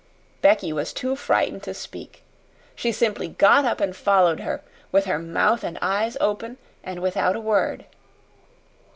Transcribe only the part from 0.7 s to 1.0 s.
was